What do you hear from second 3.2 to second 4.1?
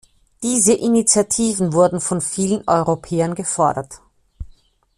gefordert.